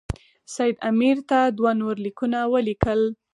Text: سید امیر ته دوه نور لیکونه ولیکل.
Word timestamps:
سید 0.55 0.75
امیر 0.89 1.17
ته 1.29 1.39
دوه 1.57 1.71
نور 1.79 1.95
لیکونه 2.05 2.39
ولیکل. 2.53 3.01